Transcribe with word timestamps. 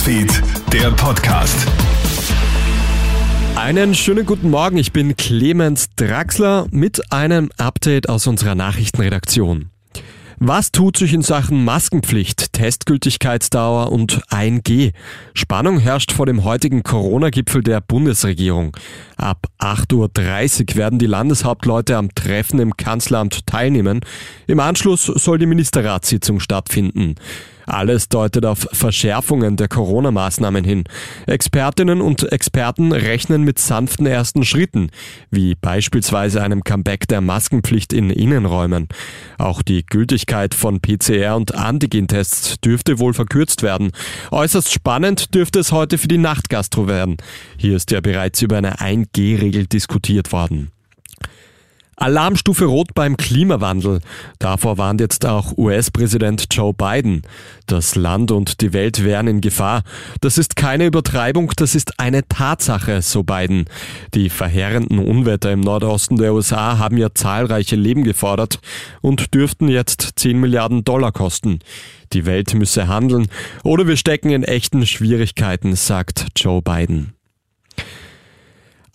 Newsfeed, 0.00 0.42
der 0.72 0.90
Podcast. 0.92 1.66
Einen 3.54 3.94
schönen 3.94 4.24
guten 4.24 4.48
Morgen, 4.48 4.78
ich 4.78 4.92
bin 4.92 5.14
Clemens 5.14 5.90
Draxler 5.96 6.66
mit 6.70 7.12
einem 7.12 7.50
Update 7.58 8.08
aus 8.08 8.26
unserer 8.26 8.54
Nachrichtenredaktion. 8.54 9.68
Was 10.38 10.72
tut 10.72 10.96
sich 10.96 11.12
in 11.12 11.20
Sachen 11.20 11.66
Maskenpflicht, 11.66 12.54
Testgültigkeitsdauer 12.54 13.92
und 13.92 14.22
1G? 14.30 14.94
Spannung 15.34 15.78
herrscht 15.78 16.12
vor 16.12 16.24
dem 16.24 16.44
heutigen 16.44 16.82
Corona-Gipfel 16.82 17.62
der 17.62 17.82
Bundesregierung. 17.82 18.74
Ab 19.18 19.48
8.30 19.58 20.70
Uhr 20.70 20.76
werden 20.76 20.98
die 20.98 21.04
Landeshauptleute 21.04 21.98
am 21.98 22.14
Treffen 22.14 22.58
im 22.58 22.74
Kanzleramt 22.74 23.46
teilnehmen. 23.46 24.00
Im 24.46 24.60
Anschluss 24.60 25.04
soll 25.04 25.36
die 25.36 25.44
Ministerratssitzung 25.44 26.40
stattfinden. 26.40 27.16
Alles 27.70 28.08
deutet 28.08 28.44
auf 28.44 28.66
Verschärfungen 28.72 29.56
der 29.56 29.68
Corona-Maßnahmen 29.68 30.64
hin. 30.64 30.84
Expertinnen 31.26 32.00
und 32.00 32.30
Experten 32.32 32.92
rechnen 32.92 33.44
mit 33.44 33.58
sanften 33.58 34.06
ersten 34.06 34.44
Schritten, 34.44 34.90
wie 35.30 35.54
beispielsweise 35.54 36.42
einem 36.42 36.64
Comeback 36.64 37.06
der 37.06 37.20
Maskenpflicht 37.20 37.92
in 37.92 38.10
Innenräumen. 38.10 38.88
Auch 39.38 39.62
die 39.62 39.86
Gültigkeit 39.86 40.54
von 40.54 40.80
PCR- 40.80 41.36
und 41.36 41.54
Antigen-Tests 41.54 42.60
dürfte 42.60 42.98
wohl 42.98 43.14
verkürzt 43.14 43.62
werden. 43.62 43.92
Äußerst 44.32 44.72
spannend 44.72 45.34
dürfte 45.34 45.60
es 45.60 45.70
heute 45.70 45.96
für 45.96 46.08
die 46.08 46.18
Nachtgastro 46.18 46.88
werden. 46.88 47.18
Hier 47.56 47.76
ist 47.76 47.90
ja 47.92 48.00
bereits 48.00 48.42
über 48.42 48.58
eine 48.58 48.80
1G-Regel 48.80 49.66
diskutiert 49.66 50.32
worden. 50.32 50.72
Alarmstufe 52.00 52.64
Rot 52.64 52.94
beim 52.94 53.18
Klimawandel. 53.18 54.00
Davor 54.38 54.78
warnt 54.78 55.02
jetzt 55.02 55.26
auch 55.26 55.58
US-Präsident 55.58 56.46
Joe 56.50 56.72
Biden. 56.72 57.20
Das 57.66 57.94
Land 57.94 58.32
und 58.32 58.62
die 58.62 58.72
Welt 58.72 59.04
wären 59.04 59.26
in 59.26 59.42
Gefahr. 59.42 59.82
Das 60.22 60.38
ist 60.38 60.56
keine 60.56 60.86
Übertreibung, 60.86 61.52
das 61.56 61.74
ist 61.74 62.00
eine 62.00 62.26
Tatsache, 62.26 63.02
so 63.02 63.22
Biden. 63.22 63.66
Die 64.14 64.30
verheerenden 64.30 64.98
Unwetter 64.98 65.52
im 65.52 65.60
Nordosten 65.60 66.16
der 66.16 66.32
USA 66.32 66.78
haben 66.78 66.96
ja 66.96 67.14
zahlreiche 67.14 67.76
Leben 67.76 68.02
gefordert 68.02 68.60
und 69.02 69.34
dürften 69.34 69.68
jetzt 69.68 70.12
10 70.16 70.40
Milliarden 70.40 70.84
Dollar 70.84 71.12
kosten. 71.12 71.58
Die 72.14 72.24
Welt 72.24 72.54
müsse 72.54 72.88
handeln 72.88 73.28
oder 73.62 73.86
wir 73.86 73.98
stecken 73.98 74.30
in 74.30 74.42
echten 74.42 74.86
Schwierigkeiten, 74.86 75.76
sagt 75.76 76.28
Joe 76.34 76.62
Biden. 76.62 77.12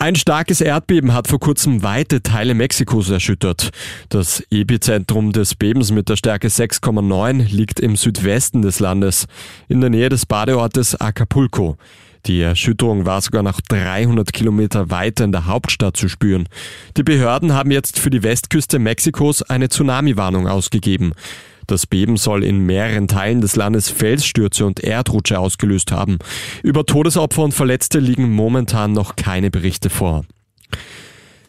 Ein 0.06 0.14
starkes 0.14 0.61
Erdbeben 0.61 1.16
hat 1.16 1.28
vor 1.28 1.39
kurzem 1.39 1.81
weite 1.81 2.22
Teile 2.22 2.53
Mexikos 2.53 3.09
erschüttert. 3.09 3.72
Das 4.09 4.44
Epizentrum 4.52 5.31
des 5.31 5.56
Bebens 5.56 5.92
mit 5.92 6.09
der 6.09 6.16
Stärke 6.16 6.50
6,9 6.50 7.52
liegt 7.52 7.80
im 7.80 7.95
Südwesten 7.95 8.62
des 8.62 8.80
Landes, 8.80 9.25
in 9.67 9.81
der 9.81 9.89
Nähe 9.89 10.09
des 10.09 10.28
Badeortes 10.28 10.94
Acapulco. 10.94 11.78
Die 12.28 12.39
Erschütterung 12.39 13.08
war 13.08 13.20
sogar 13.20 13.42
noch 13.42 13.59
300 13.62 14.31
Kilometer 14.31 14.92
weiter 14.92 15.23
in 15.23 15.31
der 15.31 15.47
Hauptstadt 15.47 15.97
zu 15.97 16.08
spüren. 16.08 16.47
Die 16.97 17.03
Behörden 17.03 17.53
haben 17.53 17.72
jetzt 17.72 17.97
für 17.97 18.12
die 18.12 18.22
Westküste 18.22 18.78
Mexikos 18.78 19.42
eine 19.42 19.69
Tsunami-Warnung 19.69 20.47
ausgegeben. 20.47 21.14
Das 21.68 21.88
Beben 21.88 22.18
soll 22.18 22.44
in 22.44 22.66
mehreren 22.66 23.08
Teilen 23.08 23.42
des 23.42 23.56
Landes 23.56 23.90
Felsstürze 23.90 24.66
und 24.66 24.80
Erdrutsche 24.82 25.40
ausgelöst 25.40 25.92
haben. 25.92 26.20
Über 26.64 26.86
Todesopfer 26.86 27.44
und 27.44 27.54
Verletzte 27.54 28.00
liegen 28.00 28.30
momentan 28.32 28.94
noch 28.94 29.16
keine 29.16 29.50
Berichte 29.50 29.90
vor. 29.90 30.26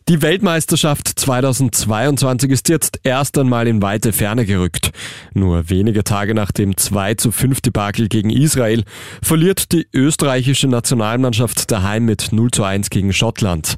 Die 0.08 0.22
Weltmeisterschaft 0.22 1.08
2022 1.18 2.52
ist 2.52 2.68
jetzt 2.68 3.00
erst 3.02 3.36
einmal 3.38 3.66
in 3.66 3.82
weite 3.82 4.12
Ferne 4.12 4.46
gerückt. 4.46 4.92
Nur 5.34 5.68
wenige 5.68 6.04
Tage 6.04 6.32
nach 6.32 6.52
dem 6.52 6.76
2 6.76 7.14
zu 7.14 7.32
5 7.32 7.60
Debakel 7.60 8.06
gegen 8.06 8.30
Israel 8.30 8.84
verliert 9.20 9.72
die 9.72 9.88
österreichische 9.92 10.68
Nationalmannschaft 10.68 11.72
daheim 11.72 12.04
mit 12.04 12.28
0 12.30 12.52
zu 12.52 12.62
1 12.62 12.90
gegen 12.90 13.12
Schottland. 13.12 13.74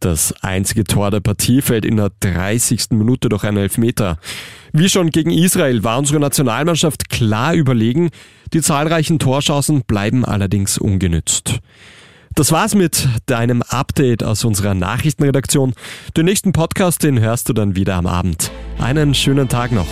Das 0.00 0.34
einzige 0.42 0.82
Tor 0.82 1.12
der 1.12 1.20
Partie 1.20 1.62
fällt 1.62 1.84
in 1.84 1.98
der 1.98 2.10
30. 2.18 2.90
Minute 2.90 3.28
durch 3.28 3.44
einen 3.44 3.58
Elfmeter. 3.58 4.18
Wie 4.72 4.88
schon 4.88 5.10
gegen 5.10 5.30
Israel 5.30 5.84
war 5.84 6.00
unsere 6.00 6.18
Nationalmannschaft 6.18 7.08
klar 7.08 7.54
überlegen, 7.54 8.10
die 8.52 8.62
zahlreichen 8.62 9.20
Torschancen 9.20 9.82
bleiben 9.82 10.24
allerdings 10.24 10.76
ungenützt. 10.76 11.60
Das 12.38 12.52
war's 12.52 12.76
mit 12.76 13.08
deinem 13.26 13.62
Update 13.62 14.22
aus 14.22 14.44
unserer 14.44 14.72
Nachrichtenredaktion. 14.72 15.74
Den 16.16 16.26
nächsten 16.26 16.52
Podcast, 16.52 17.02
den 17.02 17.18
hörst 17.18 17.48
du 17.48 17.52
dann 17.52 17.74
wieder 17.74 17.96
am 17.96 18.06
Abend. 18.06 18.52
Einen 18.78 19.12
schönen 19.12 19.48
Tag 19.48 19.72
noch. 19.72 19.88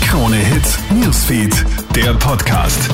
Krone 0.00 0.36
Hits, 0.36 0.78
Newsfeed, 0.94 1.52
der 1.94 2.14
Podcast. 2.14 2.88